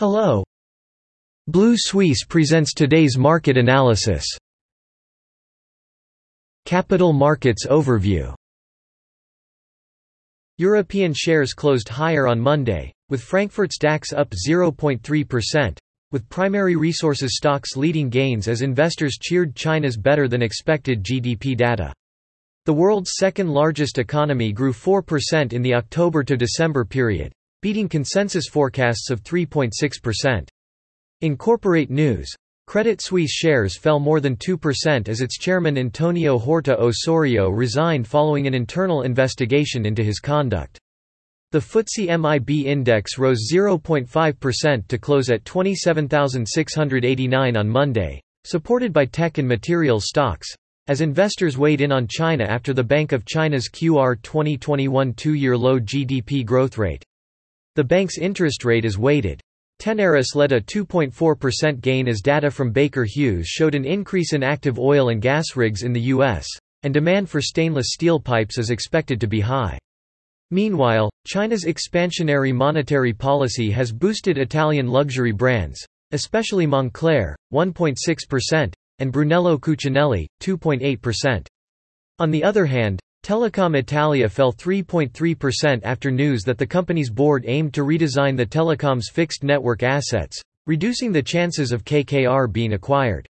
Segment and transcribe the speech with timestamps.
[0.00, 0.42] Hello.
[1.46, 4.24] Blue Suisse presents today's market analysis.
[6.64, 8.34] Capital Markets Overview
[10.56, 15.76] European shares closed higher on Monday, with Frankfurt's DAX up 0.3%,
[16.12, 21.92] with primary resources stocks leading gains as investors cheered China's better-than-expected GDP data.
[22.64, 29.10] The world's second-largest economy grew 4% in the October to December period, beating consensus forecasts
[29.10, 30.48] of 3.6%.
[31.20, 32.32] In corporate news,
[32.66, 38.46] Credit Suisse shares fell more than 2% as its chairman Antonio Horta Osorio resigned following
[38.46, 40.78] an internal investigation into his conduct.
[41.50, 49.38] The FTSE MIB index rose 0.5% to close at 27,689 on Monday, supported by tech
[49.38, 50.46] and materials stocks,
[50.86, 55.80] as investors weighed in on China after the Bank of China's QR 2021 two-year low
[55.80, 57.04] GDP growth rate.
[57.80, 59.40] The bank's interest rate is weighted.
[59.80, 64.78] Tenaris led a 2.4% gain as data from Baker Hughes showed an increase in active
[64.78, 66.46] oil and gas rigs in the U.S.,
[66.82, 69.78] and demand for stainless steel pipes is expected to be high.
[70.50, 79.56] Meanwhile, China's expansionary monetary policy has boosted Italian luxury brands, especially Moncler, 1.6%, and Brunello
[79.56, 81.46] Cucinelli, 2.8%.
[82.18, 87.74] On the other hand, Telecom Italia fell 3.3% after news that the company's board aimed
[87.74, 93.28] to redesign the telecom's fixed network assets, reducing the chances of KKR being acquired.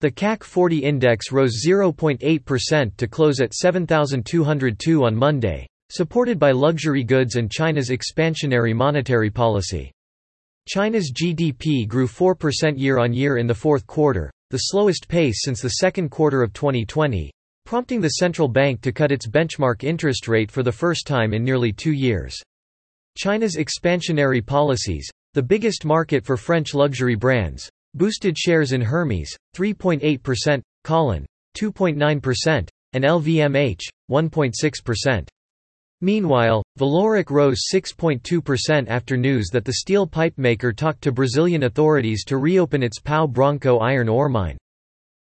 [0.00, 7.04] The CAC 40 index rose 0.8% to close at 7,202 on Monday, supported by luxury
[7.04, 9.92] goods and China's expansionary monetary policy.
[10.68, 16.08] China's GDP grew 4% year-on-year in the fourth quarter, the slowest pace since the second
[16.08, 17.30] quarter of 2020,
[17.64, 21.44] prompting the central bank to cut its benchmark interest rate for the first time in
[21.44, 22.36] nearly two years.
[23.16, 30.62] China's expansionary policies, the biggest market for French luxury brands, boosted shares in Hermes, 3.8%,
[30.84, 31.26] Colin,
[31.58, 35.28] 2.9%, and LVMH, 1.6%.
[36.00, 42.24] Meanwhile, Vallourec rose 6.2% after news that the steel pipe maker talked to Brazilian authorities
[42.24, 44.58] to reopen its Pau Branco iron ore mine.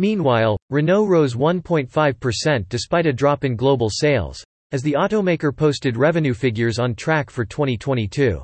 [0.00, 6.32] Meanwhile, Renault rose 1.5% despite a drop in global sales, as the automaker posted revenue
[6.32, 8.40] figures on track for 2022.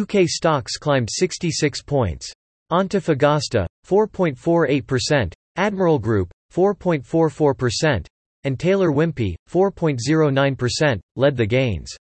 [0.00, 2.32] UK stocks climbed 66 points.
[2.72, 8.04] Antofagasta, 4.48%, Admiral Group, 4.44%,
[8.42, 11.94] and Taylor Wimpey, 4.09%, led the gains.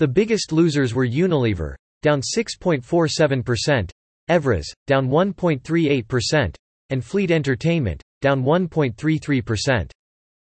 [0.00, 3.90] The biggest losers were Unilever, down 6.47%,
[4.28, 6.56] Evraz, down 1.38%,
[6.92, 9.90] and Fleet Entertainment, down 1.33%.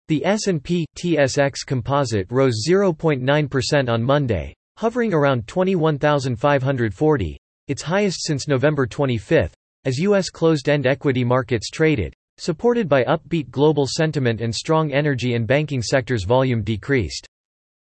[0.07, 7.37] The S&P TSX Composite rose 0.9% on Monday, hovering around 21,540,
[7.67, 9.51] its highest since November 25,
[9.85, 10.29] as U.S.
[10.29, 16.25] closed-end equity markets traded, Supported by upbeat global sentiment and strong energy and banking sectors
[16.25, 17.25] volume decreased.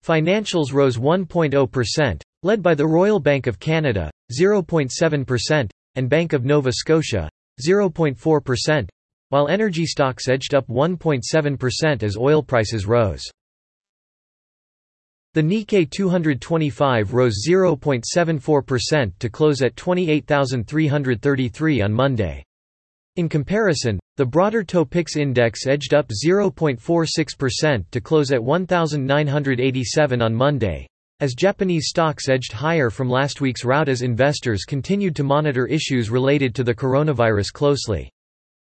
[0.06, 6.72] Financials rose 1.0%, led by the Royal Bank of Canada, 0.7%, and Bank of Nova
[6.72, 7.30] Scotia,
[7.66, 8.90] 0.4%,
[9.30, 13.24] while energy stocks edged up 1.7% as oil prices rose.
[15.36, 22.44] The Nikkei 225 rose 0.74% to close at 28,333 on Monday.
[23.16, 30.88] In comparison, the broader Topix index edged up 0.46% to close at 1,987 on Monday,
[31.20, 36.10] as Japanese stocks edged higher from last week's rout as investors continued to monitor issues
[36.10, 38.10] related to the coronavirus closely.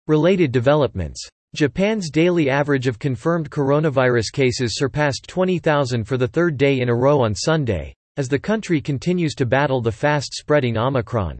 [0.06, 6.80] Related developments Japan's daily average of confirmed coronavirus cases surpassed 20,000 for the third day
[6.80, 11.38] in a row on Sunday, as the country continues to battle the fast-spreading Omicron.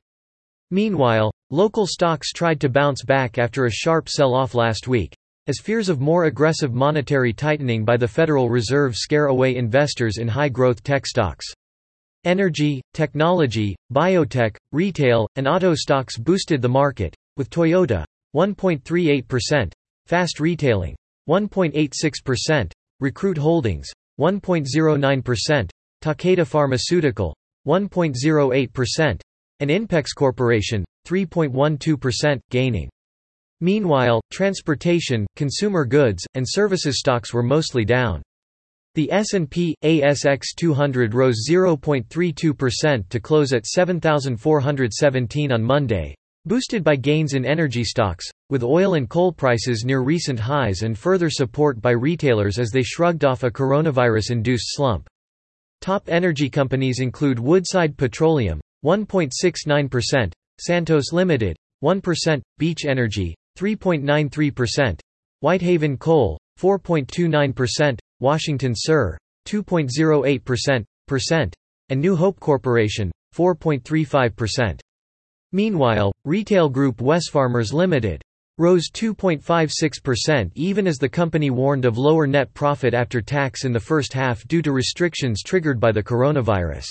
[0.71, 5.15] Meanwhile, local stocks tried to bounce back after a sharp sell-off last week,
[5.47, 10.27] as fears of more aggressive monetary tightening by the Federal Reserve scare away investors in
[10.27, 11.47] high-growth tech stocks.
[12.25, 18.04] Energy, technology, biotech, retail, and auto stocks boosted the market, with Toyota,
[18.34, 19.72] 1.38%,
[20.07, 20.97] Fast Retailing,
[21.28, 23.89] 1.86%, Recruit Holdings,
[24.19, 25.71] 1.09%,
[26.03, 27.34] Takeda Pharmaceutical,
[27.66, 29.21] 1.08%,
[29.60, 32.89] and Inpex Corporation, 3.12%, gaining.
[33.61, 38.23] Meanwhile, transportation, consumer goods, and services stocks were mostly down.
[38.95, 46.15] The S&P ASX 200 rose 0.32% to close at 7417 on Monday,
[46.45, 50.97] boosted by gains in energy stocks, with oil and coal prices near recent highs and
[50.99, 55.09] further support by retailers as they shrugged off a coronavirus-induced slump.
[55.81, 65.01] Top energy companies include Woodside Petroleum, 1.69%, Santos Limited, 1%, Beach Energy, 3.93%,
[65.41, 69.17] Whitehaven Coal, 4.29%, Washington Soul,
[69.47, 71.53] 2.08%,
[71.89, 74.81] and New Hope Corporation, 4.35%.
[75.53, 78.21] Meanwhile, retail group Wesfarmers Limited
[78.59, 83.81] rose 2.56% even as the company warned of lower net profit after tax in the
[83.81, 86.87] first half due to restrictions triggered by the coronavirus.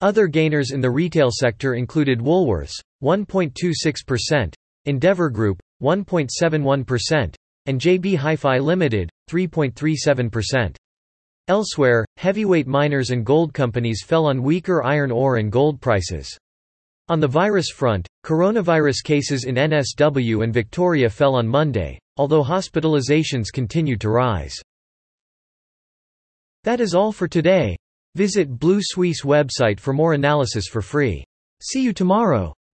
[0.00, 4.52] Other gainers in the retail sector included Woolworths, 1.26%,
[4.86, 7.34] Endeavour Group, 1.71%,
[7.66, 10.76] and JB Hi-Fi Limited, 3.37%.
[11.48, 16.38] Elsewhere, heavyweight miners and gold companies fell on weaker iron ore and gold prices.
[17.08, 23.52] On the virus front, coronavirus cases in NSW and Victoria fell on Monday, although hospitalizations
[23.52, 24.54] continued to rise.
[26.64, 27.76] That is all for today.
[28.14, 31.24] Visit Blue Suisse website for more analysis for free.
[31.62, 32.52] See you tomorrow.